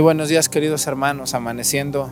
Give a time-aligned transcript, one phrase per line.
[0.00, 2.08] Buenos días queridos hermanos, amaneciendo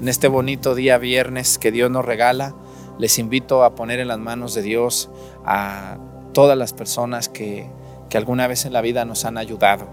[0.00, 2.54] en este bonito día viernes que Dios nos regala.
[2.98, 5.10] Les invito a poner en las manos de Dios
[5.44, 5.98] a
[6.32, 7.68] todas las personas que,
[8.08, 9.86] que alguna vez en la vida nos han ayudado.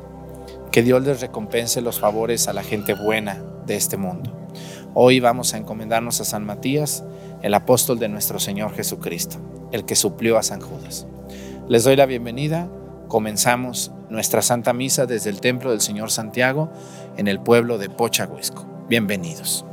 [0.71, 4.47] Que Dios les recompense los favores a la gente buena de este mundo.
[4.93, 7.03] Hoy vamos a encomendarnos a San Matías,
[7.41, 9.37] el apóstol de nuestro Señor Jesucristo,
[9.73, 11.07] el que suplió a San Judas.
[11.67, 12.69] Les doy la bienvenida.
[13.09, 16.71] Comenzamos nuestra Santa Misa desde el Templo del Señor Santiago
[17.17, 18.63] en el pueblo de Pochahuisco.
[18.87, 19.65] Bienvenidos.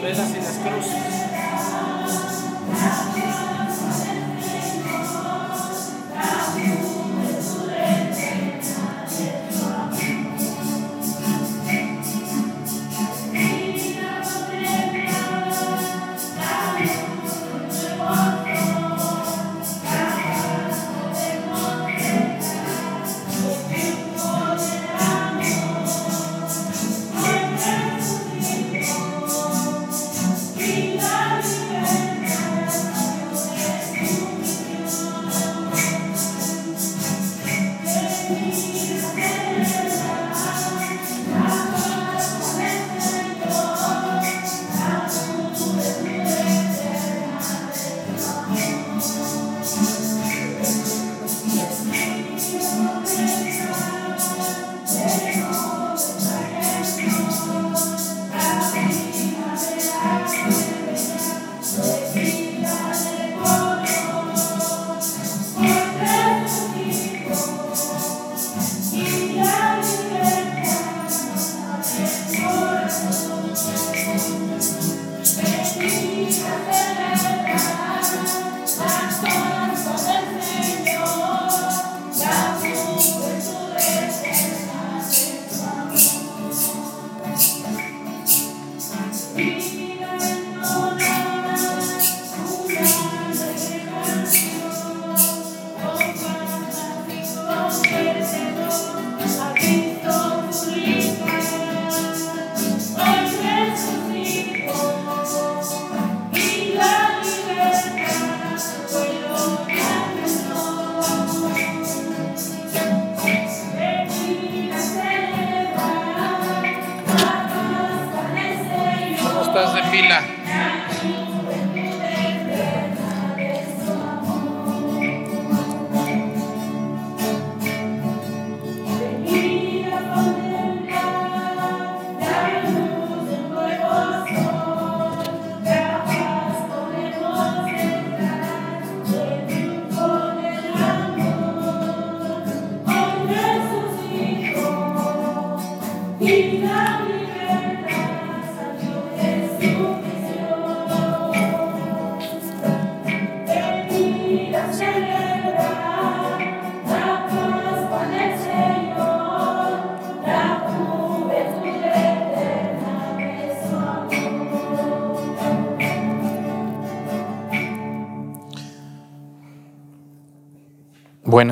[0.00, 1.17] Velas y las cruces.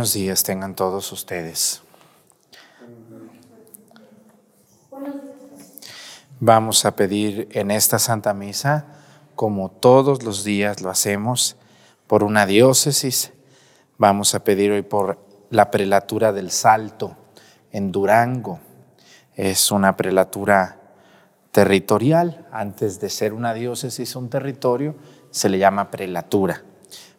[0.06, 1.82] Buenos días tengan todos ustedes.
[6.38, 8.86] Vamos a pedir en esta Santa Misa,
[9.34, 11.56] como todos los días lo hacemos,
[12.06, 13.32] por una diócesis.
[13.98, 15.18] Vamos a pedir hoy por
[15.50, 17.16] la prelatura del Salto
[17.72, 18.60] en Durango.
[19.34, 20.78] Es una prelatura
[21.50, 22.46] territorial.
[22.52, 24.94] Antes de ser una diócesis, un territorio,
[25.32, 26.62] se le llama prelatura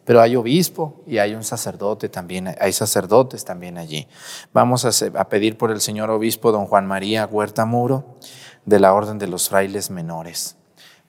[0.08, 4.08] pero hay obispo y hay un sacerdote también, hay sacerdotes también allí.
[4.54, 8.16] Vamos a, pedir por el señor obispo don Juan María Huerta Muro
[8.64, 10.56] de la Orden de los Frailes Menores,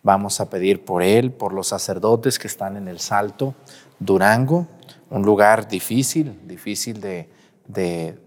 [0.03, 3.55] Vamos a pedir por él, por los sacerdotes que están en el Salto,
[3.99, 4.67] Durango,
[5.09, 7.29] un lugar difícil, difícil de,
[7.69, 8.19] de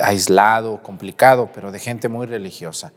[0.00, 2.92] aislado, complicado, pero de gente muy religiosa.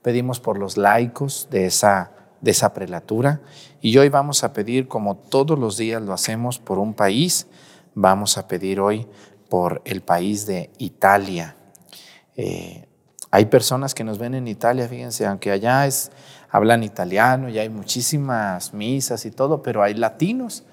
[0.00, 3.40] Pedimos por los laicos de esa, de esa prelatura
[3.80, 7.46] y hoy vamos a pedir, como todos los días lo hacemos, por un país,
[7.94, 9.06] vamos a pedir hoy
[9.48, 11.56] por el país de Italia.
[12.36, 12.86] Eh,
[13.30, 16.10] hay personas que nos ven en Italia, fíjense, aunque allá es,
[16.50, 20.64] hablan italiano y hay muchísimas misas y todo, pero hay latinos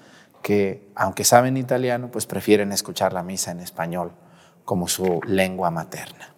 [0.42, 4.12] que, aunque saben italiano, pues prefieren escuchar la misa en español
[4.64, 6.34] como su lengua materna.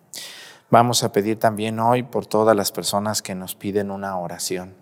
[0.71, 4.75] Vamos a pedir también hoy por todas las personas que nos piden una oración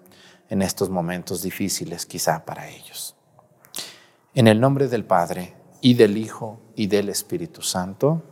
[0.48, 3.16] en estos momentos difíciles quizá para ellos.
[4.34, 8.22] En el nombre del Padre y del Hijo y del Espíritu Santo.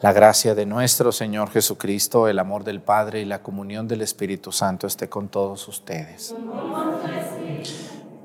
[0.00, 4.52] La gracia de nuestro Señor Jesucristo, el amor del Padre y la comunión del Espíritu
[4.52, 6.34] Santo esté con todos ustedes.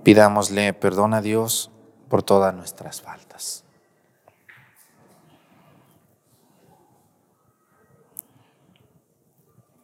[0.04, 1.72] Pidámosle perdón a Dios
[2.10, 3.29] por todas nuestras faltas.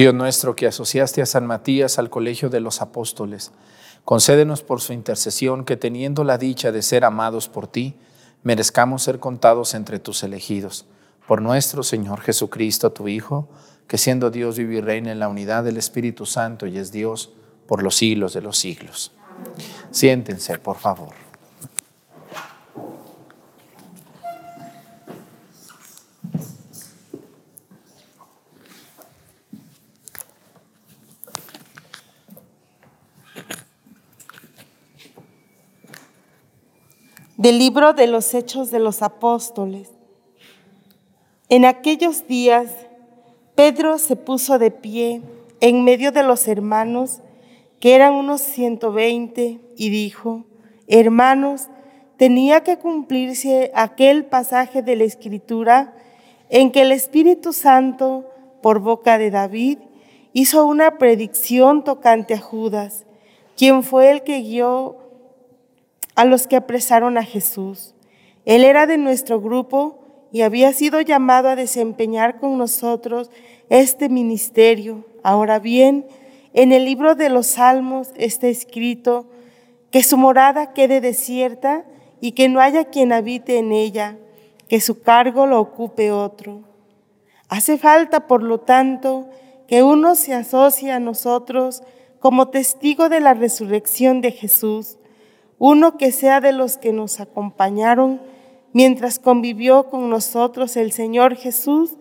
[0.00, 3.52] Dios nuestro que asociaste a San Matías al colegio de los apóstoles,
[4.02, 7.96] concédenos por su intercesión que teniendo la dicha de ser amados por ti,
[8.42, 10.86] merezcamos ser contados entre tus elegidos.
[11.28, 13.50] Por nuestro Señor Jesucristo, tu Hijo,
[13.86, 17.34] que siendo Dios vive y reina en la unidad del Espíritu Santo y es Dios
[17.66, 19.12] por los siglos de los siglos.
[19.90, 21.29] Siéntense, por favor.
[37.40, 39.88] Del libro de los Hechos de los Apóstoles.
[41.48, 42.70] En aquellos días,
[43.54, 45.22] Pedro se puso de pie
[45.62, 47.22] en medio de los hermanos,
[47.80, 50.44] que eran unos 120, y dijo,
[50.86, 51.68] hermanos,
[52.18, 55.94] tenía que cumplirse aquel pasaje de la Escritura
[56.50, 58.26] en que el Espíritu Santo,
[58.60, 59.78] por boca de David,
[60.34, 63.06] hizo una predicción tocante a Judas,
[63.56, 64.99] quien fue el que guió
[66.20, 67.94] a los que apresaron a Jesús.
[68.44, 73.30] Él era de nuestro grupo y había sido llamado a desempeñar con nosotros
[73.70, 75.06] este ministerio.
[75.22, 76.06] Ahora bien,
[76.52, 79.30] en el libro de los Salmos está escrito
[79.90, 81.86] que su morada quede desierta
[82.20, 84.18] y que no haya quien habite en ella,
[84.68, 86.64] que su cargo lo ocupe otro.
[87.48, 89.30] Hace falta, por lo tanto,
[89.66, 91.82] que uno se asocie a nosotros
[92.18, 94.98] como testigo de la resurrección de Jesús
[95.60, 98.18] uno que sea de los que nos acompañaron
[98.72, 101.96] mientras convivió con nosotros el Señor Jesús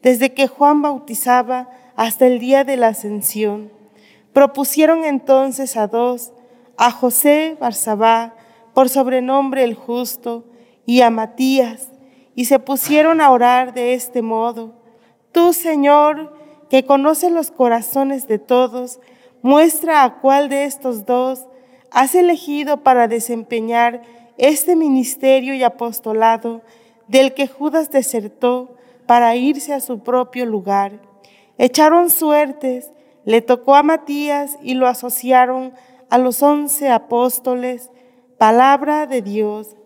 [0.00, 3.70] desde que Juan bautizaba hasta el día de la ascensión.
[4.32, 6.32] Propusieron entonces a dos,
[6.78, 8.34] a José Barzabá,
[8.72, 10.46] por sobrenombre el justo,
[10.86, 11.90] y a Matías,
[12.34, 14.72] y se pusieron a orar de este modo.
[15.32, 16.34] Tú, Señor,
[16.70, 19.00] que conoces los corazones de todos,
[19.42, 21.46] muestra a cuál de estos dos
[21.92, 24.02] has elegido para desempeñar
[24.38, 26.62] este ministerio y apostolado
[27.06, 31.00] del que Judas desertó para irse a su propio lugar.
[31.58, 32.90] Echaron suertes,
[33.24, 35.74] le tocó a Matías y lo asociaron
[36.08, 37.90] a los once apóstoles.
[38.38, 39.76] Palabra de Dios.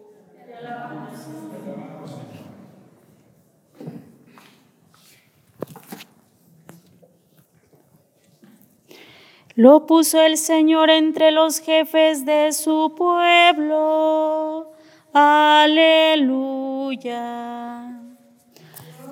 [9.56, 14.70] Lo puso el Señor entre los jefes de su pueblo.
[15.14, 16.26] Aleluya.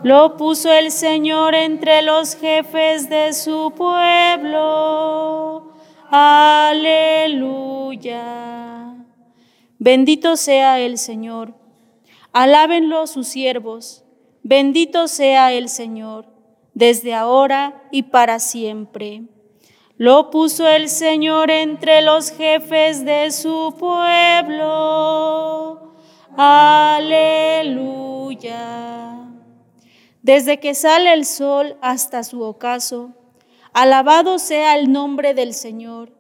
[0.03, 5.73] Lo puso el Señor entre los jefes de su pueblo.
[6.11, 7.47] Aleluya.
[9.79, 11.55] Bendito sea el Señor.
[12.35, 14.05] Alábenlo sus siervos.
[14.43, 16.27] Bendito sea el Señor,
[16.75, 19.23] desde ahora y para siempre.
[19.97, 24.75] Lo puso el Señor entre los jefes de su pueblo.
[26.37, 27.85] Aleluya.
[30.21, 33.11] Desde que sale el sol hasta su ocaso,
[33.73, 36.11] alabado sea el nombre del Señor.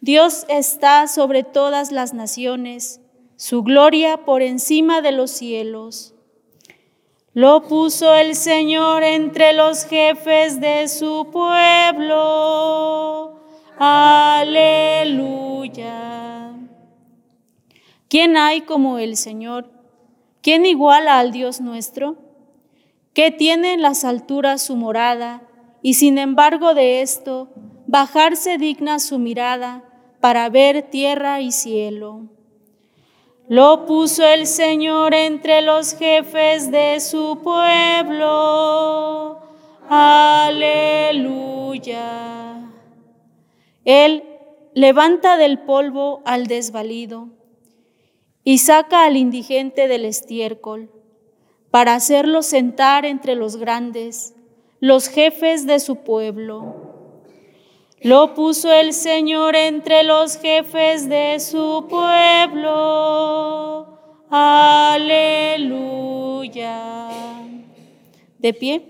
[0.00, 3.00] Dios está sobre todas las naciones,
[3.34, 6.14] su gloria por encima de los cielos.
[7.32, 12.20] Lo puso el Señor entre los jefes de su pueblo.
[13.78, 15.20] Aleluya.
[18.08, 19.70] ¿Quién hay como el Señor?
[20.42, 22.16] ¿Quién iguala al Dios nuestro?
[23.14, 25.42] Que tiene en las alturas su morada
[25.82, 27.48] y sin embargo de esto,
[27.86, 29.84] bajarse digna su mirada
[30.20, 32.22] para ver tierra y cielo.
[33.50, 39.40] Lo puso el Señor entre los jefes de su pueblo.
[39.88, 41.10] Aleluya.
[43.84, 44.22] Él
[44.72, 47.30] levanta del polvo al desvalido
[48.44, 50.88] y saca al indigente del estiércol
[51.72, 54.36] para hacerlo sentar entre los grandes,
[54.78, 56.89] los jefes de su pueblo.
[58.02, 62.66] Lo puso el Señor entre los jefes de su pueblo.
[64.30, 65.60] Aleluya.
[68.38, 68.89] De pie.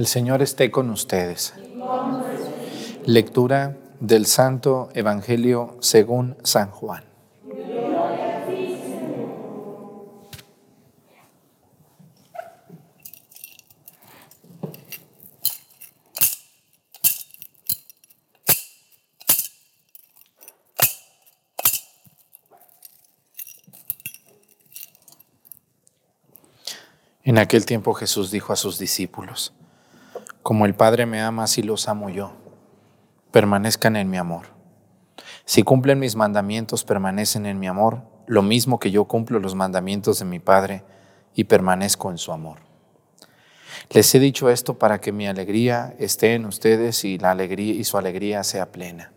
[0.00, 1.52] El Señor esté con ustedes.
[3.04, 7.04] Lectura del Santo Evangelio según San Juan.
[27.22, 29.52] En aquel tiempo Jesús dijo a sus discípulos,
[30.50, 32.32] como el Padre me ama, así los amo yo.
[33.30, 34.46] Permanezcan en mi amor.
[35.44, 40.18] Si cumplen mis mandamientos, permanecen en mi amor, lo mismo que yo cumplo los mandamientos
[40.18, 40.82] de mi Padre
[41.36, 42.58] y permanezco en su amor.
[43.90, 47.84] Les he dicho esto para que mi alegría esté en ustedes y la alegría y
[47.84, 49.12] su alegría sea plena.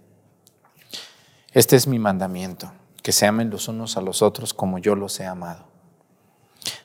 [1.51, 5.19] Este es mi mandamiento, que se amen los unos a los otros como yo los
[5.19, 5.65] he amado.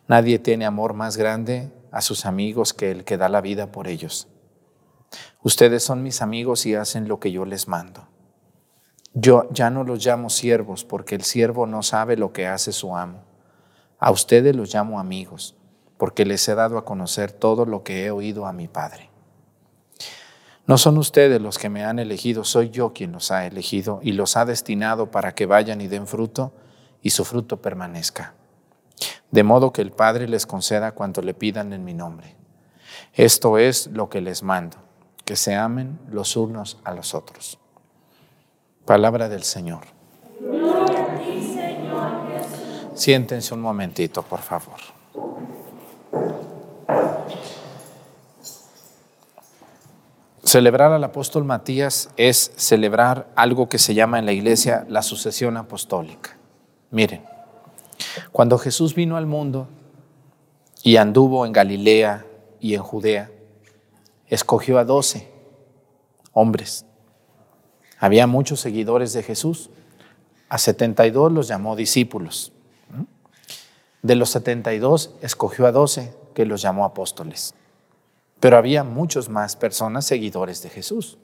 [0.07, 3.89] Nadie tiene amor más grande a sus amigos que el que da la vida por
[3.89, 4.27] ellos.
[5.43, 8.09] Ustedes son mis amigos y hacen lo que yo les mando.
[9.15, 12.97] Yo ya no los llamo siervos porque el siervo no sabe lo que hace su
[12.97, 13.23] amo.
[13.99, 15.57] A ustedes los llamo amigos
[15.97, 19.11] porque les he dado a conocer todo lo que he oído a mi Padre.
[20.67, 24.13] No son ustedes los que me han elegido, soy yo quien los ha elegido y
[24.13, 26.53] los ha destinado para que vayan y den fruto
[27.01, 28.35] y su fruto permanezca
[29.31, 32.37] de modo que el Padre les conceda cuanto le pidan en mi nombre.
[33.15, 34.79] Esto es lo que les mando,
[35.29, 37.59] que se amen los unos a los otros.
[38.87, 39.83] Palabra del Señor.
[42.95, 44.79] Siéntense un momentito, por favor.
[50.43, 55.59] Celebrar al apóstol Matías es celebrar algo que se llama en la iglesia la sucesión
[55.59, 56.39] apostólica.
[56.91, 57.23] Miren,
[58.33, 59.69] cuando Jesús vino al mundo
[60.83, 62.25] y anduvo en Galilea
[62.61, 63.31] y en Judea,
[64.29, 65.31] escogió a doce
[66.33, 66.85] hombres.
[67.99, 69.71] Había muchos seguidores de Jesús.
[70.49, 72.53] A 72 los llamó discípulos.
[74.03, 77.55] De los 72 escogió a 12 que los llamó apóstoles.
[78.39, 81.19] Pero había muchos más personas seguidores de Jesús.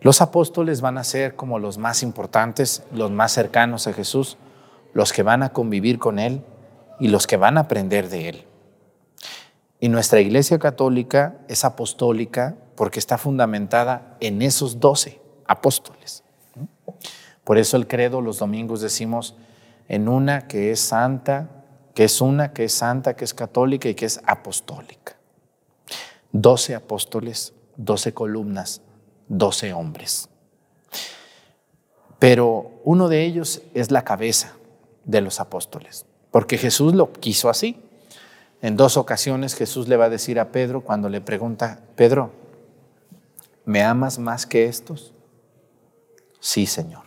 [0.00, 4.36] Los apóstoles van a ser como los más importantes, los más cercanos a Jesús,
[4.92, 6.44] los que van a convivir con Él
[7.00, 8.44] y los que van a aprender de Él.
[9.80, 16.24] Y nuestra Iglesia Católica es apostólica porque está fundamentada en esos doce apóstoles.
[17.44, 19.36] Por eso el credo los domingos decimos
[19.88, 21.48] en una que es santa,
[21.94, 25.16] que es una que es santa, que es católica y que es apostólica.
[26.30, 28.82] Doce apóstoles, doce columnas,
[29.28, 30.28] doce hombres.
[32.18, 34.54] Pero uno de ellos es la cabeza,
[35.04, 37.82] de los apóstoles, porque Jesús lo quiso así.
[38.60, 42.32] En dos ocasiones Jesús le va a decir a Pedro cuando le pregunta, Pedro,
[43.64, 45.14] ¿me amas más que estos?
[46.40, 47.04] Sí, Señor.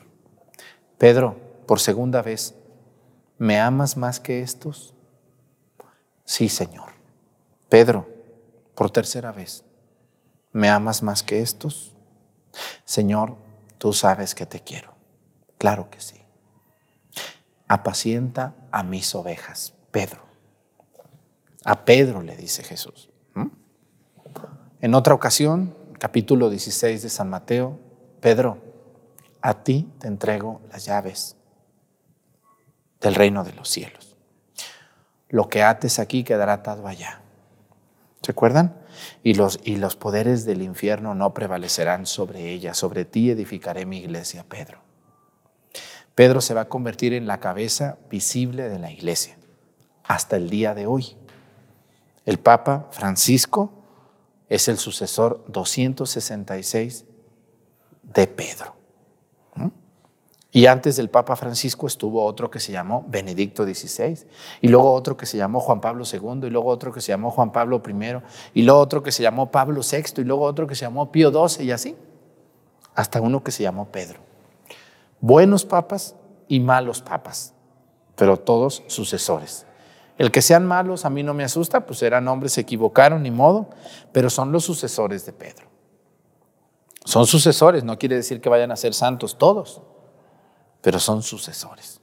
[0.97, 2.55] Pedro, por segunda vez,
[3.37, 4.93] ¿me amas más que estos?
[6.25, 6.89] Sí, Señor.
[7.69, 8.07] Pedro,
[8.75, 9.63] por tercera vez,
[10.51, 11.95] ¿me amas más que estos?
[12.85, 13.35] Señor,
[13.77, 14.93] tú sabes que te quiero.
[15.57, 16.21] Claro que sí
[17.71, 19.73] apacienta a mis ovejas.
[19.91, 20.30] Pedro.
[21.63, 23.09] A Pedro le dice Jesús.
[24.81, 27.79] En otra ocasión, capítulo 16 de San Mateo,
[28.19, 28.57] Pedro,
[29.41, 31.35] a ti te entrego las llaves
[32.99, 34.15] del reino de los cielos.
[35.29, 37.21] Lo que ates aquí quedará atado allá.
[38.23, 38.75] ¿Se acuerdan?
[39.23, 42.73] Y los, y los poderes del infierno no prevalecerán sobre ella.
[42.73, 44.79] Sobre ti edificaré mi iglesia, Pedro.
[46.15, 49.37] Pedro se va a convertir en la cabeza visible de la iglesia
[50.03, 51.15] hasta el día de hoy.
[52.25, 53.71] El Papa Francisco
[54.49, 57.05] es el sucesor 266
[58.03, 58.75] de Pedro.
[60.53, 64.27] Y antes del Papa Francisco estuvo otro que se llamó Benedicto XVI,
[64.59, 67.31] y luego otro que se llamó Juan Pablo II, y luego otro que se llamó
[67.31, 70.75] Juan Pablo I, y luego otro que se llamó Pablo VI, y luego otro que
[70.75, 71.95] se llamó Pío XII, y así,
[72.95, 74.19] hasta uno que se llamó Pedro
[75.21, 76.15] buenos papas
[76.47, 77.53] y malos papas,
[78.15, 79.65] pero todos sucesores.
[80.21, 83.31] El que sean malos a mí no me asusta, pues eran hombres, se equivocaron, ni
[83.31, 83.71] modo,
[84.11, 85.65] pero son los sucesores de Pedro.
[87.03, 89.81] Son sucesores, no quiere decir que vayan a ser santos todos,
[90.81, 92.01] pero son sucesores.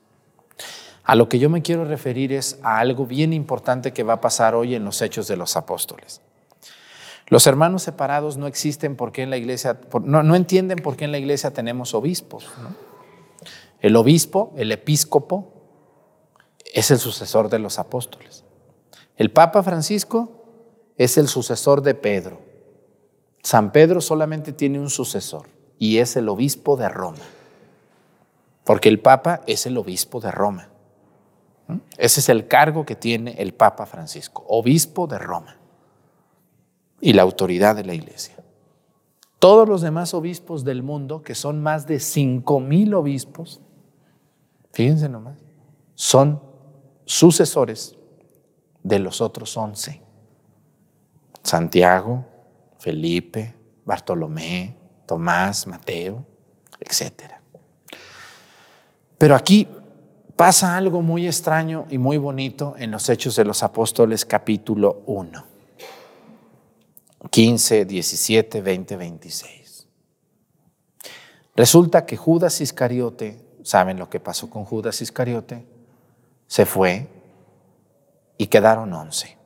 [1.05, 4.21] A lo que yo me quiero referir es a algo bien importante que va a
[4.21, 6.21] pasar hoy en los hechos de los apóstoles.
[7.29, 11.19] Los hermanos separados no existen porque en la iglesia, no, entienden por qué en la
[11.19, 12.49] iglesia tenemos obispos.
[13.79, 15.58] El obispo, el episcopo,
[16.73, 18.45] es el sucesor de los apóstoles.
[19.17, 20.45] El Papa Francisco
[20.97, 22.41] es el sucesor de Pedro.
[23.43, 27.19] San Pedro solamente tiene un sucesor y es el obispo de Roma.
[28.65, 30.69] Porque el Papa es el obispo de Roma.
[31.97, 35.57] Ese es el cargo que tiene el Papa Francisco, obispo de Roma
[37.01, 38.37] y la autoridad de la iglesia.
[39.39, 43.61] Todos los demás obispos del mundo, que son más de cinco mil obispos,
[44.73, 45.39] fíjense nomás,
[45.95, 46.48] son
[47.09, 47.97] sucesores
[48.83, 50.03] de los otros once.
[51.43, 52.27] Santiago,
[52.79, 53.55] Felipe,
[53.87, 56.27] Bartolomé, Tomás, Mateo,
[56.79, 57.33] etc.
[59.17, 59.67] Pero aquí
[60.37, 65.45] pasa algo muy extraño y muy bonito en los Hechos de los Apóstoles capítulo 1,
[67.31, 69.89] 15, 17, 20, 26.
[71.57, 75.78] Resulta que Judas Iscariote, ¿saben lo que pasó con Judas Iscariote?
[76.49, 77.09] Se fue
[78.37, 79.39] y quedaron once.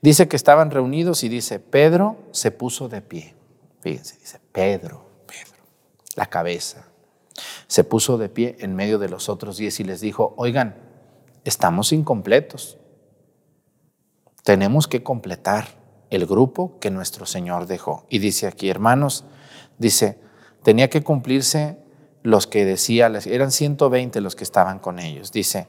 [0.00, 3.34] Dice que estaban reunidos y dice, Pedro se puso de pie.
[3.80, 5.64] Fíjense, dice, Pedro, Pedro,
[6.14, 6.86] la cabeza,
[7.66, 10.76] se puso de pie en medio de los otros diez y les dijo, oigan,
[11.44, 12.78] estamos incompletos.
[14.44, 15.68] Tenemos que completar
[16.10, 18.04] el grupo que nuestro Señor dejó.
[18.10, 19.24] Y dice aquí, hermanos,
[19.78, 20.18] dice,
[20.62, 21.78] tenía que cumplirse
[22.22, 25.32] los que decía, eran 120 los que estaban con ellos.
[25.32, 25.68] Dice,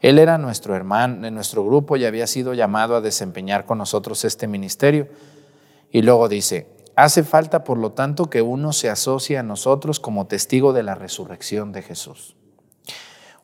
[0.00, 4.24] él era nuestro hermano, en nuestro grupo y había sido llamado a desempeñar con nosotros
[4.24, 5.08] este ministerio.
[5.90, 10.26] Y luego dice, Hace falta, por lo tanto, que uno se asocie a nosotros como
[10.26, 12.36] testigo de la resurrección de Jesús.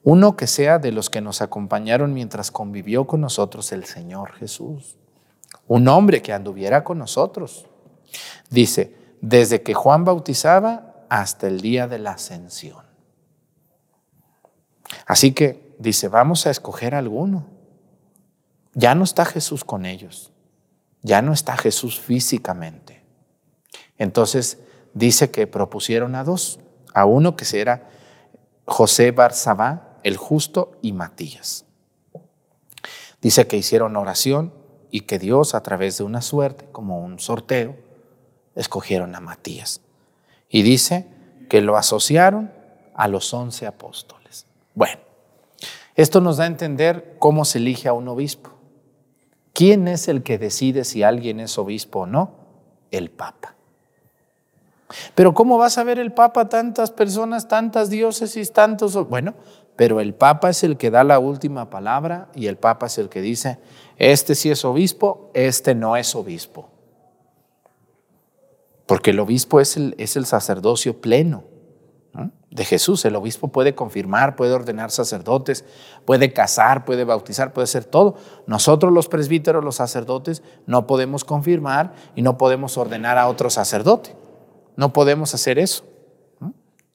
[0.03, 4.97] Uno que sea de los que nos acompañaron mientras convivió con nosotros el Señor Jesús.
[5.69, 7.67] Un hombre que anduviera con nosotros.
[8.49, 12.83] Dice, desde que Juan bautizaba hasta el día de la ascensión.
[15.07, 17.47] Así que dice, vamos a escoger alguno.
[18.75, 20.33] Ya no está Jesús con ellos.
[21.03, 23.03] Ya no está Jesús físicamente
[24.03, 24.59] entonces
[24.95, 26.59] dice que propusieron a dos,
[26.93, 27.89] a uno que era
[28.65, 31.65] José Barzabá, el justo, y Matías.
[33.21, 34.53] Dice que hicieron oración
[34.91, 37.77] y que Dios a través de una suerte, como un sorteo,
[38.57, 39.83] escogieron a Matías.
[40.49, 41.07] Y dice
[41.49, 42.53] que lo asociaron
[42.95, 44.47] a los once apóstoles.
[44.75, 45.01] Bueno,
[45.95, 48.51] esto nos da a entender cómo se elige a un obispo.
[49.53, 52.33] ¿Quién es el que decide si alguien es obispo o no?
[52.91, 53.55] El Papa.
[55.15, 58.95] Pero ¿cómo va a saber el Papa tantas personas, tantas diócesis, tantos...
[59.09, 59.35] Bueno,
[59.77, 63.09] pero el Papa es el que da la última palabra y el Papa es el
[63.09, 63.59] que dice,
[63.97, 66.69] este sí es obispo, este no es obispo.
[68.87, 71.52] Porque el obispo es el, es el sacerdocio pleno
[72.51, 73.05] de Jesús.
[73.05, 75.65] El obispo puede confirmar, puede ordenar sacerdotes,
[76.05, 78.17] puede casar, puede bautizar, puede hacer todo.
[78.47, 84.15] Nosotros los presbíteros, los sacerdotes, no podemos confirmar y no podemos ordenar a otro sacerdote.
[84.77, 85.85] No podemos hacer eso.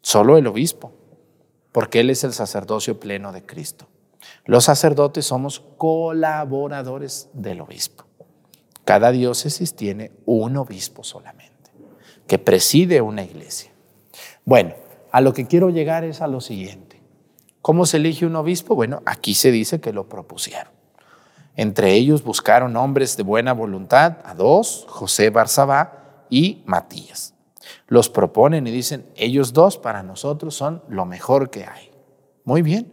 [0.01, 0.93] Solo el obispo,
[1.71, 3.87] porque él es el sacerdocio pleno de Cristo.
[4.45, 8.05] Los sacerdotes somos colaboradores del obispo.
[8.85, 11.71] Cada diócesis tiene un obispo solamente,
[12.25, 13.71] que preside una iglesia.
[14.45, 14.75] Bueno,
[15.17, 17.01] a lo que quiero llegar es a lo siguiente.
[17.63, 18.75] ¿Cómo se elige un obispo?
[18.75, 20.71] Bueno, aquí se dice que lo propusieron.
[21.55, 27.33] Entre ellos buscaron hombres de buena voluntad, a dos, José Barzabá y Matías
[27.87, 31.89] los proponen y dicen, ellos dos para nosotros son lo mejor que hay.
[32.43, 32.91] Muy bien,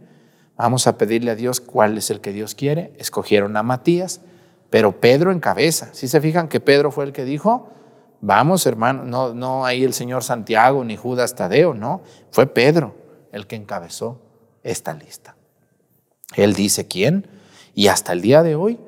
[0.57, 2.95] vamos a pedirle a Dios cuál es el que Dios quiere.
[2.97, 4.23] Escogieron a Matías,
[4.71, 5.93] pero Pedro encabeza.
[5.93, 7.69] Si se fijan que Pedro fue el que dijo,
[8.21, 12.95] vamos hermano, no, no el señor Santiago ni Judas Tadeo, no, fue Pedro
[13.33, 14.21] el que encabezó
[14.63, 15.37] esta lista.
[16.37, 17.27] Él dice quién,
[17.75, 18.79] y hasta el día de hoy,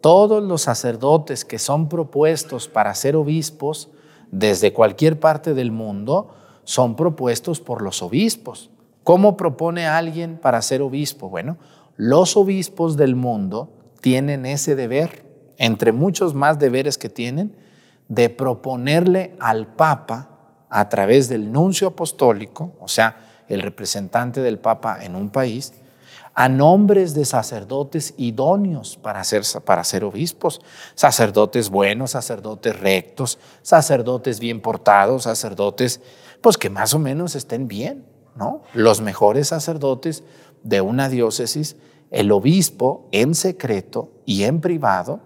[0.00, 3.90] todos los sacerdotes que son propuestos para ser obispos,
[4.30, 8.70] desde cualquier parte del mundo son propuestos por los obispos.
[9.04, 11.28] ¿Cómo propone alguien para ser obispo?
[11.28, 11.58] Bueno,
[11.96, 15.24] los obispos del mundo tienen ese deber,
[15.58, 17.56] entre muchos más deberes que tienen,
[18.12, 20.28] de proponerle al Papa
[20.68, 23.16] a través del nuncio apostólico, o sea,
[23.48, 25.72] el representante del Papa en un país,
[26.34, 30.60] a nombres de sacerdotes idóneos para ser, para ser obispos,
[30.94, 36.02] sacerdotes buenos, sacerdotes rectos, sacerdotes bien portados, sacerdotes
[36.42, 38.04] pues que más o menos estén bien,
[38.36, 38.60] ¿no?
[38.74, 40.22] Los mejores sacerdotes
[40.62, 41.76] de una diócesis,
[42.10, 45.20] el obispo en secreto y en privado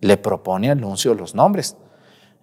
[0.00, 1.76] le propone al nuncio los nombres.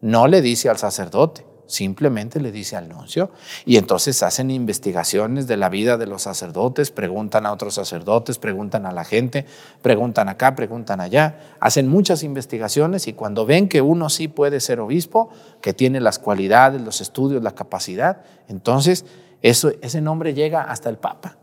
[0.02, 3.32] No le dice al sacerdote, simplemente le dice al nuncio.
[3.66, 8.86] Y entonces hacen investigaciones de la vida de los sacerdotes, preguntan a otros sacerdotes, preguntan
[8.86, 9.46] a la gente,
[9.82, 14.80] preguntan acá, preguntan allá, hacen muchas investigaciones y cuando ven que uno sí puede ser
[14.80, 15.30] obispo,
[15.62, 19.06] que tiene las cualidades, los estudios, la capacidad, entonces
[19.42, 21.38] ese nombre llega hasta el Papa.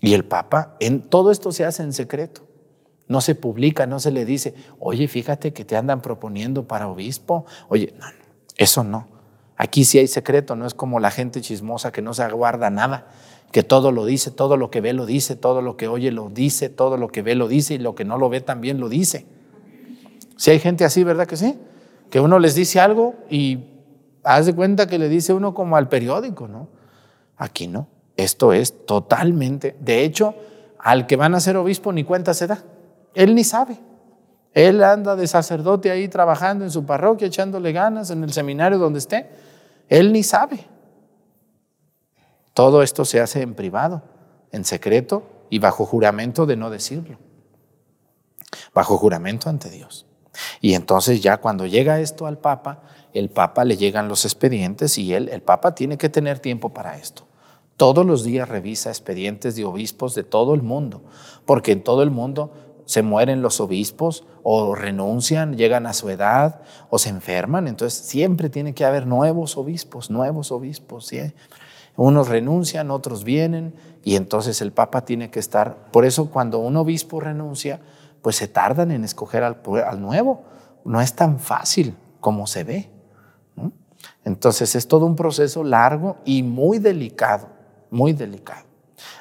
[0.00, 2.46] Y el Papa, en, todo esto se hace en secreto.
[3.08, 7.46] No se publica, no se le dice, oye, fíjate que te andan proponiendo para obispo.
[7.68, 8.06] Oye, no,
[8.56, 9.06] eso no.
[9.56, 13.06] Aquí sí hay secreto, no es como la gente chismosa que no se aguarda nada,
[13.52, 16.28] que todo lo dice, todo lo que ve lo dice, todo lo que oye lo
[16.28, 18.88] dice, todo lo que ve lo dice y lo que no lo ve también lo
[18.88, 19.26] dice.
[20.36, 21.58] Si hay gente así, ¿verdad que sí?
[22.10, 23.64] Que uno les dice algo y
[24.24, 26.68] haz de cuenta que le dice uno como al periódico, ¿no?
[27.36, 27.88] Aquí no.
[28.16, 30.34] Esto es totalmente, de hecho,
[30.78, 32.62] al que van a ser obispo ni cuenta se da.
[33.16, 33.78] Él ni sabe.
[34.52, 38.98] Él anda de sacerdote ahí trabajando en su parroquia, echándole ganas en el seminario donde
[38.98, 39.30] esté.
[39.88, 40.66] Él ni sabe.
[42.52, 44.02] Todo esto se hace en privado,
[44.52, 47.18] en secreto y bajo juramento de no decirlo.
[48.74, 50.06] Bajo juramento ante Dios.
[50.60, 52.82] Y entonces ya cuando llega esto al Papa,
[53.14, 56.98] el Papa le llegan los expedientes y él, el Papa tiene que tener tiempo para
[56.98, 57.26] esto.
[57.78, 61.02] Todos los días revisa expedientes de obispos de todo el mundo,
[61.44, 62.52] porque en todo el mundo
[62.86, 67.68] se mueren los obispos o renuncian, llegan a su edad o se enferman.
[67.68, 71.10] Entonces siempre tiene que haber nuevos obispos, nuevos obispos.
[71.96, 75.90] Unos renuncian, otros vienen y entonces el Papa tiene que estar.
[75.90, 77.80] Por eso cuando un obispo renuncia,
[78.22, 79.60] pues se tardan en escoger al,
[80.00, 80.44] nuevo.
[80.84, 82.90] No es tan fácil como se ve.
[84.24, 87.48] Entonces es todo un proceso largo y muy delicado,
[87.90, 88.64] muy delicado.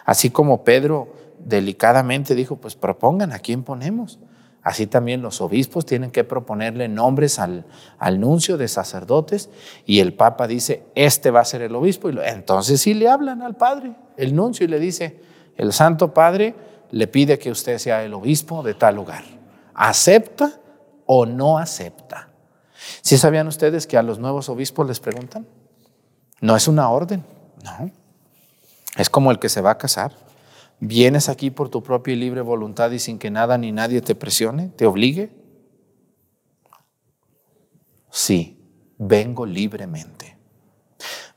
[0.06, 4.20] Así como Pedro delicadamente dijo, pues propongan a quién ponemos.
[4.66, 7.66] Así también los obispos tienen que proponerle nombres al,
[8.20, 9.52] nuncio de sacerdotes
[9.86, 12.10] y el Papa dice, este va a ser el obispo.
[12.10, 15.22] Y entonces sí le hablan al Padre, el nuncio, y le dice,
[15.56, 16.56] el Santo Padre
[16.90, 19.24] le pide que usted sea el obispo de tal lugar.
[19.76, 20.54] ¿Acepta
[21.06, 22.30] o no acepta?
[23.02, 25.46] ¿Sí sabían ustedes que a los nuevos obispos les preguntan?
[26.42, 27.24] No es una orden,
[27.64, 27.92] no.
[28.98, 30.25] Es como el que se va a casar.
[30.80, 34.16] ¿Vienes aquí por tu propia y libre voluntad y sin que nada ni nadie te
[34.16, 35.32] presione, te obligue?
[38.10, 38.60] Sí,
[38.98, 40.38] vengo libremente.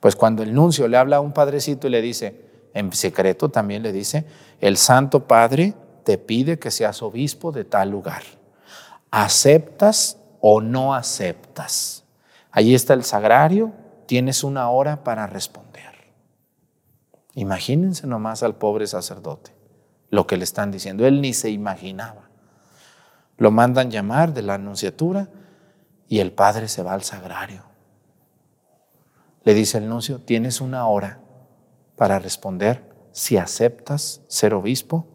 [0.01, 3.83] Pues cuando el nuncio le habla a un padrecito y le dice, en secreto también
[3.83, 4.25] le dice,
[4.61, 5.75] el Santo Padre
[6.05, 8.23] te pide que seas obispo de tal lugar.
[9.11, 12.05] ¿Aceptas o no aceptas?
[12.51, 13.73] Allí está el sagrario,
[14.07, 15.68] tienes una hora para responder.
[17.39, 19.55] Imagínense nomás al pobre sacerdote,
[20.11, 21.07] lo que le están diciendo.
[21.07, 22.29] Él ni se imaginaba.
[23.37, 25.29] Lo mandan llamar de la anunciatura
[26.09, 27.63] y el padre se va al sagrario.
[29.45, 31.21] Le dice el nuncio, tienes una hora
[31.95, 35.07] para responder si aceptas ser obispo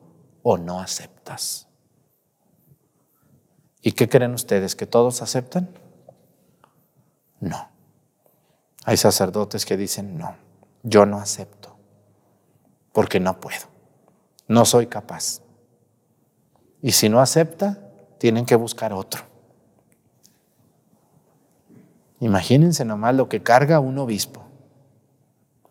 [0.44, 1.68] o no aceptas.
[3.82, 4.78] ¿Y qué creen ustedes?
[4.78, 5.78] ¿Que todos aceptan?
[7.42, 7.68] No.
[8.86, 10.38] Hay sacerdotes que dicen, no,
[10.84, 11.73] yo no acepto
[12.94, 13.66] porque no puedo,
[14.48, 15.42] no soy capaz.
[16.82, 17.80] Y si no acepta,
[18.20, 19.24] tienen que buscar otro.
[22.22, 24.46] Imagínense nomás lo que carga un obispo.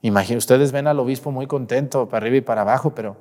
[0.02, 3.16] Imaginen, ustedes ven al obispo muy contento para arriba y para abajo, pero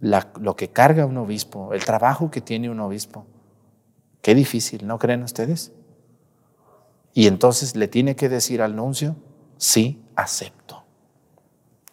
[0.00, 3.26] lo que carga un obispo, el trabajo que tiene un obispo,
[4.22, 5.72] qué difícil, ¿no creen ustedes?
[7.12, 9.16] Y entonces le tiene que decir al nuncio,
[9.56, 10.75] sí, acepto.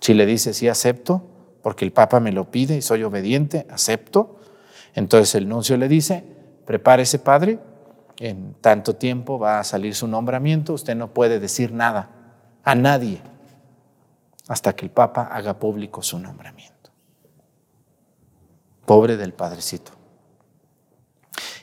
[0.04, 1.24] Si le dice sí acepto,
[1.62, 4.36] porque el Papa me lo pide y soy obediente, acepto.
[4.96, 6.26] Entonces el nuncio le dice,
[6.66, 7.60] prepárese padre,
[8.20, 12.10] en tanto tiempo va a salir su nombramiento, usted no puede decir nada
[12.66, 13.22] a nadie
[14.50, 16.92] hasta que el Papa haga público su nombramiento.
[18.86, 19.94] Pobre del Padrecito.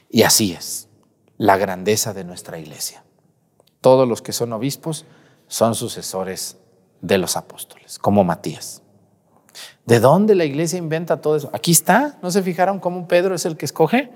[0.08, 0.88] Y así es
[1.36, 3.04] la grandeza de nuestra iglesia.
[3.82, 5.04] Todos los que son obispos
[5.46, 6.56] son sucesores
[7.00, 8.82] de los apóstoles, como Matías.
[9.86, 11.50] ¿De dónde la iglesia inventa todo eso?
[11.52, 14.10] Aquí está, ¿no se fijaron cómo Pedro es el que escoge?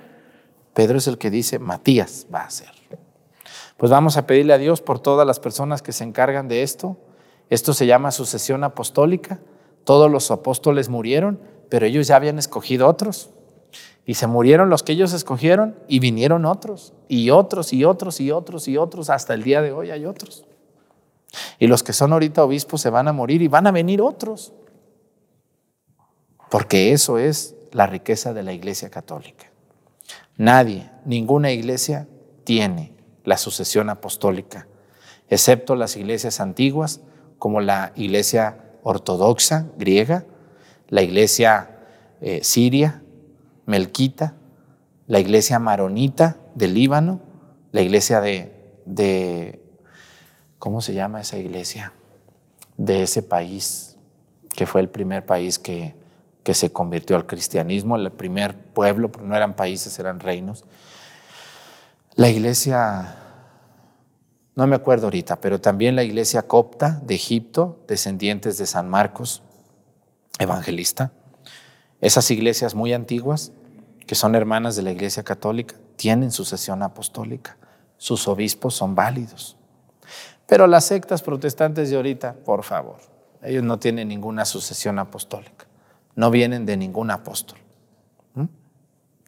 [0.72, 2.70] Pedro es el que dice, Matías va a ser.
[3.76, 6.96] Pues vamos a pedirle a Dios por todas las personas que se encargan de esto.
[7.50, 9.40] Esto se llama sucesión apostólica.
[9.84, 11.40] Todos los apóstoles murieron
[11.74, 13.30] pero ellos ya habían escogido otros.
[14.06, 18.30] Y se murieron los que ellos escogieron y vinieron otros, y otros, y otros, y
[18.30, 19.10] otros, y otros.
[19.10, 20.44] Hasta el día de hoy hay otros.
[21.58, 24.52] Y los que son ahorita obispos se van a morir y van a venir otros.
[26.50, 29.50] Porque eso es la riqueza de la Iglesia Católica.
[30.36, 32.08] Nadie, ninguna iglesia
[32.44, 32.92] tiene
[33.24, 34.66] la sucesión apostólica,
[35.28, 37.00] excepto las iglesias antiguas,
[37.38, 40.24] como la iglesia ortodoxa griega,
[40.88, 41.78] la iglesia
[42.20, 43.02] eh, siria,
[43.66, 44.34] melquita,
[45.06, 47.20] la iglesia maronita del Líbano,
[47.72, 49.60] la iglesia de, de,
[50.64, 51.92] ¿cómo se llama esa iglesia?
[52.78, 53.98] De ese país,
[54.54, 55.94] que fue el primer país que,
[56.42, 60.64] que se convirtió al cristianismo, el primer pueblo, porque no eran países, eran reinos.
[62.14, 63.14] La iglesia,
[64.54, 69.42] no me acuerdo ahorita, pero también la iglesia copta de Egipto, descendientes de San Marcos,
[70.38, 71.12] evangelista.
[72.00, 73.52] Esas iglesias muy antiguas,
[74.06, 77.58] que son hermanas de la iglesia católica, tienen sucesión apostólica.
[77.98, 79.58] Sus obispos son válidos.
[80.46, 82.96] Pero las sectas protestantes de ahorita, por favor,
[83.42, 85.66] ellos no tienen ninguna sucesión apostólica
[86.16, 87.58] no vienen de ningún apóstol.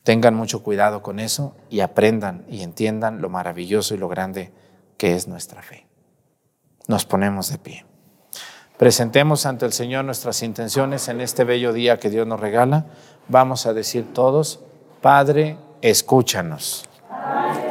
[0.03, 4.53] Tengan mucho cuidado con eso y aprendan y entiendan lo maravilloso y lo grande
[4.97, 5.89] que es nuestra fe.
[6.87, 7.85] Nos ponemos de pie.
[8.79, 12.87] Presentemos ante el Señor nuestras intenciones en este bello día que Dios nos regala.
[13.27, 14.61] Vamos a decir todos,
[15.03, 16.89] Padre, escúchanos.
[17.11, 17.66] Padre,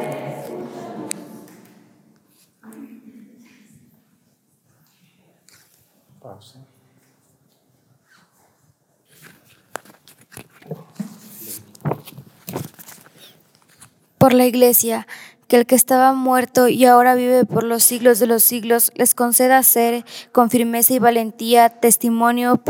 [14.18, 15.06] por la Iglesia,
[15.48, 19.14] que el que estaba muerto y ahora vive por los siglos de los siglos, les
[19.14, 22.62] conceda ser con firmeza y valentía testimonio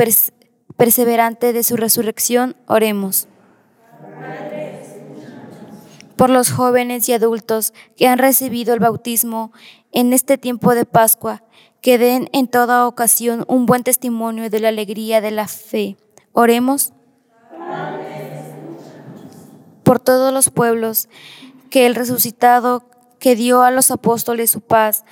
[0.76, 3.28] perseverante de su resurrección, oremos.
[6.16, 9.52] Por los jóvenes y adultos que han recibido el bautismo
[9.92, 11.42] en este tiempo de Pascua,
[11.82, 15.96] que den en toda ocasión un buen testimonio de la alegría de la fe.
[16.32, 16.92] Oremos.
[19.82, 21.08] Por todos los pueblos
[21.70, 22.84] que el resucitado
[23.18, 25.04] que dio a los apóstoles su paz,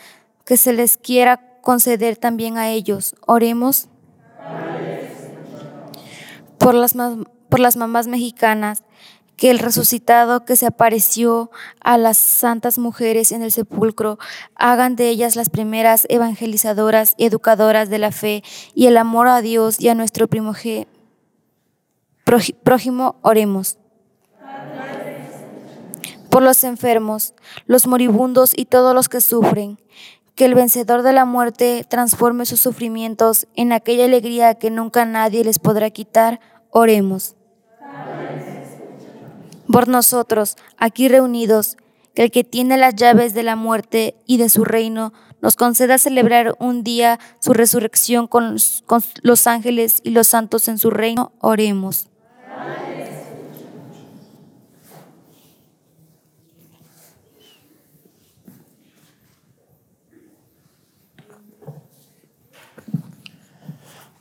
[0.45, 3.15] que se les quiera conceder también a ellos.
[3.27, 3.89] Oremos.
[6.59, 8.85] Por las, mamás mexicanas,
[9.37, 11.51] que el resucitado que se apareció
[11.81, 14.19] a las santas mujeres en el sepulcro,
[14.55, 18.43] hagan de ellas las primeras evangelizadoras y educadoras de la fe
[18.75, 20.29] y el amor a Dios y a nuestro
[22.65, 23.79] prójimo, oremos
[26.35, 27.33] por los enfermos,
[27.67, 29.79] los moribundos y todos los que sufren.
[30.35, 35.45] Que el vencedor de la muerte transforme sus sufrimientos en aquella alegría que nunca nadie
[35.45, 36.41] les podrá quitar.
[36.71, 37.37] Oremos.
[39.71, 41.77] Por nosotros, aquí reunidos,
[42.17, 45.99] que el que tiene las llaves de la muerte y de su reino nos conceda
[45.99, 48.57] celebrar un día su resurrección con,
[49.23, 51.31] los ángeles y los santos en su reino.
[51.39, 52.09] Oremos.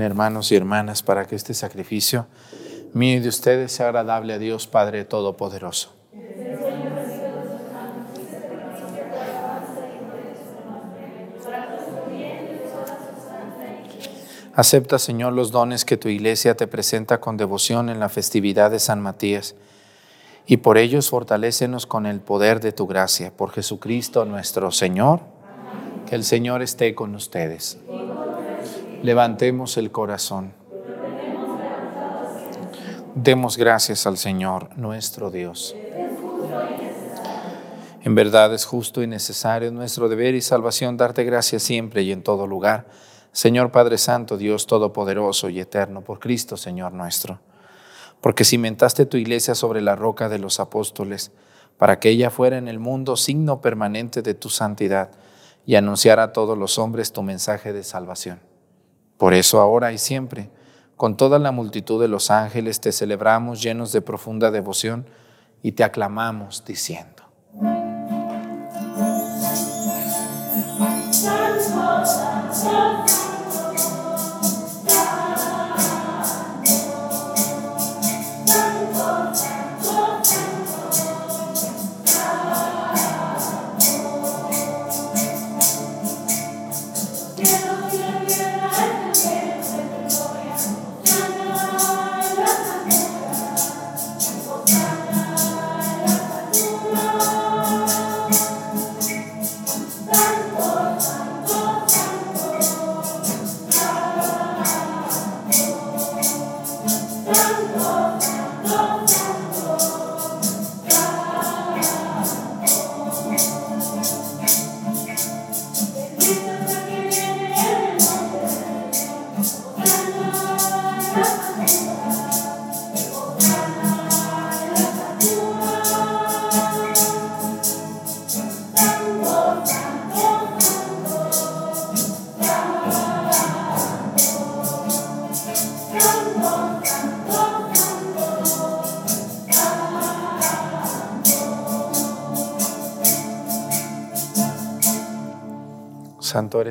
[0.00, 2.26] Hermanos y hermanas para que este sacrificio
[2.92, 5.92] mío y de ustedes sea agradable a Dios Padre Todopoderoso.
[14.54, 18.78] Acepta, Señor, los dones que tu iglesia te presenta con devoción en la festividad de
[18.78, 19.54] San Matías,
[20.46, 23.30] y por ellos fortalécenos con el poder de tu gracia.
[23.36, 25.20] Por Jesucristo nuestro Señor,
[26.08, 27.78] que el Señor esté con ustedes.
[29.06, 30.52] Levantemos el corazón.
[33.14, 35.76] Demos gracias al Señor, nuestro Dios.
[38.02, 42.24] En verdad es justo y necesario nuestro deber y salvación darte gracias siempre y en
[42.24, 42.88] todo lugar
[43.30, 47.38] Señor Padre Santo, Dios Todopoderoso y Eterno, por Cristo, Señor nuestro,
[48.20, 51.30] porque cimentaste tu iglesia sobre la roca de los apóstoles,
[51.78, 55.12] para que ella fuera en el mundo signo permanente de tu santidad
[55.64, 58.55] y anunciara a todos los hombres tu mensaje de salvación.
[59.18, 60.50] Por eso ahora y siempre,
[60.96, 65.06] con toda la multitud de los ángeles, te celebramos llenos de profunda devoción
[65.62, 67.24] y te aclamamos diciendo.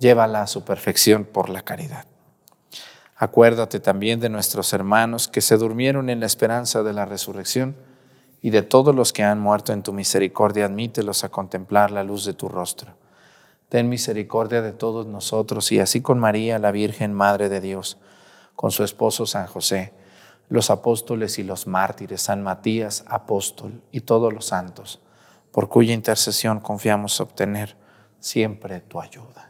[0.00, 2.06] llévala a su perfección por la caridad.
[3.14, 7.76] Acuérdate también de nuestros hermanos que se durmieron en la esperanza de la resurrección
[8.40, 12.24] y de todos los que han muerto en tu misericordia, admítelos a contemplar la luz
[12.24, 12.94] de tu rostro.
[13.68, 17.98] Ten misericordia de todos nosotros y así con María, la Virgen Madre de Dios,
[18.56, 19.92] con su esposo San José,
[20.48, 25.00] los apóstoles y los mártires, San Matías, apóstol, y todos los santos,
[25.52, 27.76] por cuya intercesión confiamos obtener
[28.18, 29.49] siempre tu ayuda.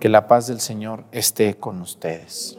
[0.00, 2.58] Que la paz del Señor esté con ustedes.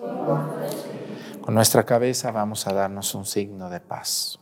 [1.41, 4.39] Con nuestra cabeza vamos a darnos un signo de paz.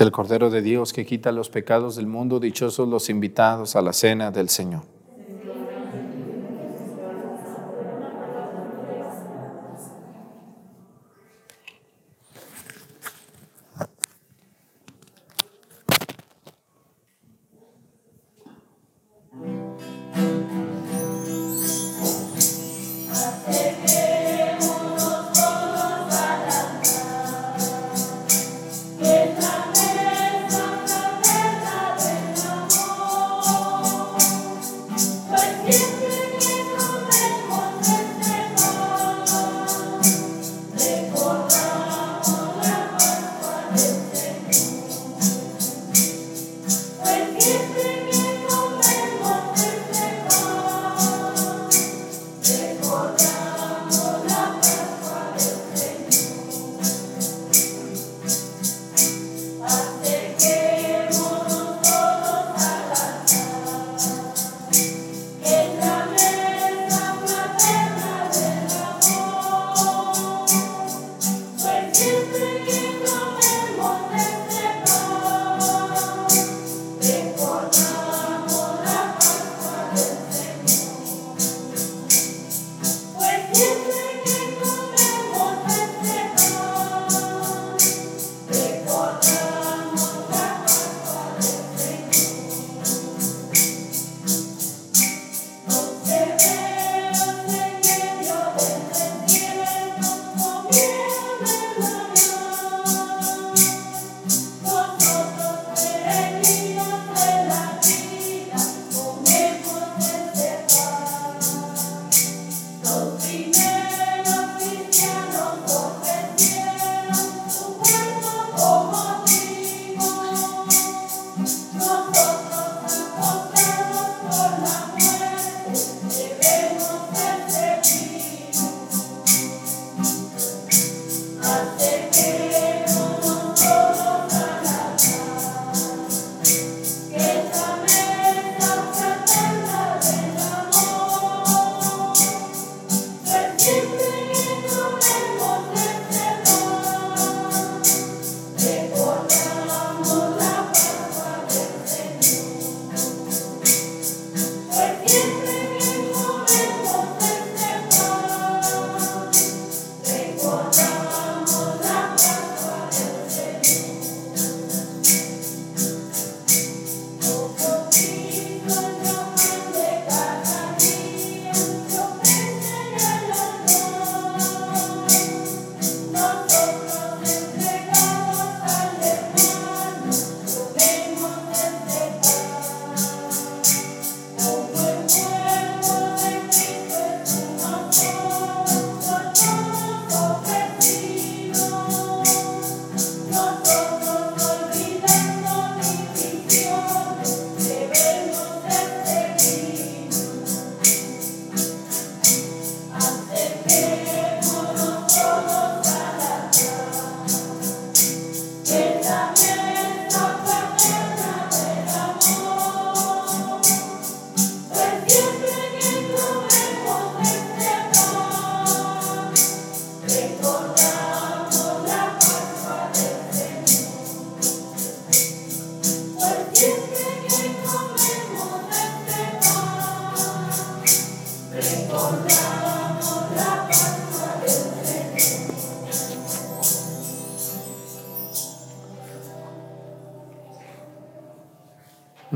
[0.00, 2.40] El Cordero de Dios que quita los pecados del mundo.
[2.40, 4.99] Dichosos los invitados a la cena del Señor.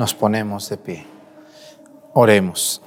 [0.05, 1.07] Nos ponemos de pie.
[2.13, 2.83] Oremos.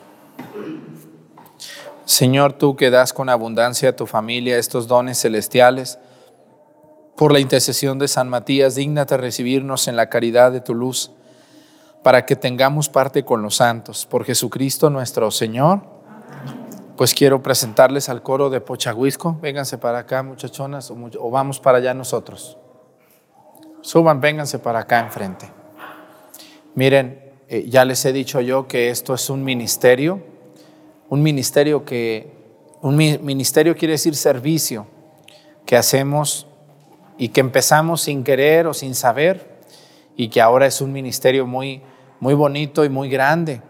[2.06, 5.98] Señor, tú que das con abundancia a tu familia estos dones celestiales,
[7.16, 11.10] por la intercesión de San Matías, dignate recibirnos en la caridad de tu luz,
[12.04, 14.06] para que tengamos parte con los santos.
[14.06, 15.82] Por Jesucristo nuestro Señor,
[16.98, 19.40] pues quiero presentarles al coro de Pochahuisco.
[19.42, 22.60] Vénganse para acá, muchachonas, o, vamos para allá nosotros.
[23.82, 25.57] Suban, vénganse para acá enfrente.
[26.78, 27.20] Miren,
[27.50, 30.22] eh, ya les he dicho yo que esto es un ministerio,
[31.10, 32.30] un ministerio que,
[32.84, 34.86] un ministerio quiere decir servicio,
[35.66, 36.46] que hacemos
[37.18, 39.58] y que empezamos sin querer o sin saber
[40.16, 41.82] y que ahora es un ministerio muy,
[42.20, 43.64] muy bonito y muy grande.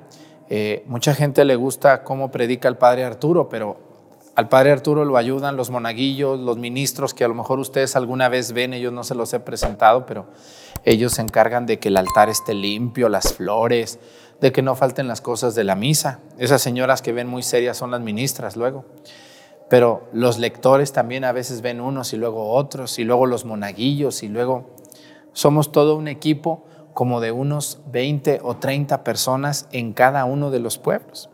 [0.49, 3.86] Eh, mucha gente le gusta cómo predica el padre Arturo, pero
[4.37, 8.29] al padre Arturo lo ayudan los monaguillos, los ministros que a lo mejor ustedes alguna
[8.29, 10.27] vez ven, ellos no se los he presentado, pero
[10.83, 13.97] ellos se encargan de que el altar esté limpio, las flores,
[14.39, 16.19] de que no falten las cosas de la misa.
[16.37, 18.85] Esas señoras que ven muy serias son las ministras luego.
[19.71, 24.21] Pero los lectores también a veces ven unos y luego otros, y luego los monaguillos,
[24.21, 24.69] y luego
[25.33, 26.63] somos todo un equipo
[26.93, 31.31] como de unos 20 o 30 personas en cada uno de los pueblos.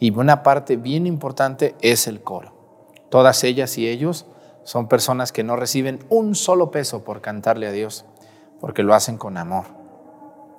[0.00, 2.52] Y una parte bien importante es el coro.
[3.10, 4.26] Todas ellas y ellos
[4.64, 8.04] son personas que no reciben un solo peso por cantarle a Dios
[8.60, 9.66] porque lo hacen con amor.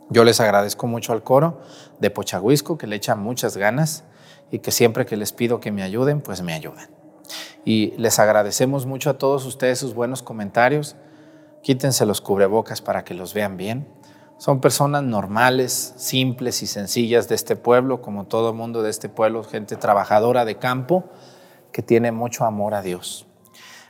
[0.10, 1.60] Yo les agradezco mucho al coro
[2.00, 4.04] de Pochahuisco, que le echa muchas ganas
[4.52, 6.90] y que siempre que les pido que me ayuden, pues me ayudan.
[7.66, 10.96] Y les agradecemos mucho a todos ustedes sus buenos comentarios.
[11.64, 13.88] Quítense los cubrebocas para que los vean bien.
[14.38, 19.44] Son personas normales, simples y sencillas de este pueblo, como todo mundo de este pueblo,
[19.44, 21.06] gente trabajadora de campo
[21.72, 23.28] que tiene mucho amor a Dios.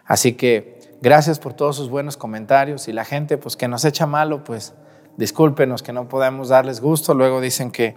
[0.06, 0.76] Así que
[1.06, 4.74] Gracias por todos sus buenos comentarios y la gente pues que nos echa malo, pues
[5.18, 7.14] discúlpenos que no podemos darles gusto.
[7.14, 7.96] Luego dicen que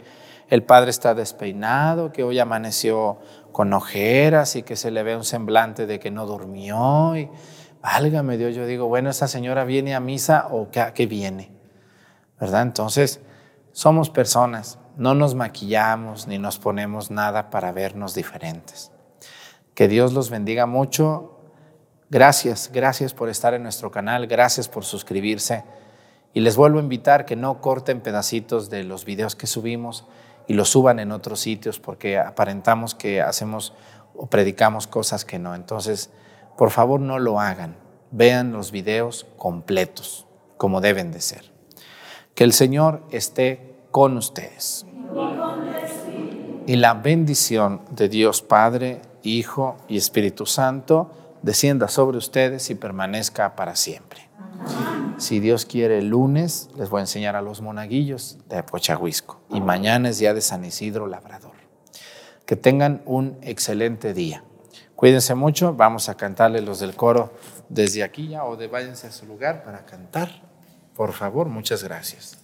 [0.48, 3.18] el padre está despeinado, que hoy amaneció
[3.50, 7.16] con ojeras y que se le ve un semblante de que no durmió.
[7.16, 7.30] Y
[7.80, 11.50] válgame Dios, yo digo, bueno, esa señora viene a misa o qué, qué viene,
[12.40, 12.62] ¿verdad?
[12.62, 13.20] Entonces,
[13.72, 18.90] somos personas, no nos maquillamos ni nos ponemos nada para vernos diferentes.
[19.74, 21.38] Que Dios los bendiga mucho
[22.10, 25.64] Gracias, gracias por estar en nuestro canal, gracias por suscribirse.
[26.32, 30.06] Y les vuelvo a invitar que no corten pedacitos de los videos que subimos
[30.46, 33.74] y los suban en otros sitios porque aparentamos que hacemos
[34.14, 35.54] o predicamos cosas que no.
[35.54, 36.10] Entonces,
[36.56, 37.76] por favor, no lo hagan.
[38.10, 40.26] Vean los videos completos,
[40.56, 41.57] como deben de ser.
[42.38, 44.86] Que el Señor esté con ustedes.
[46.68, 51.10] Y la bendición de Dios Padre, Hijo y Espíritu Santo
[51.42, 54.30] descienda sobre ustedes y permanezca para siempre.
[55.16, 59.60] Si Dios quiere, el lunes les voy a enseñar a los monaguillos de Pochahuisco y
[59.60, 61.56] mañana es día de San Isidro Labrador.
[62.46, 64.44] Que tengan un excelente día.
[64.94, 67.32] Cuídense mucho, vamos a cantarle los del coro
[67.68, 70.47] desde aquí ya o de váyanse a su lugar para cantar.
[70.98, 72.37] Por favor, muchas gracias.